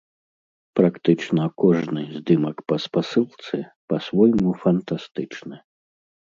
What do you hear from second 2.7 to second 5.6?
па спасылцы па-свойму фантастычны.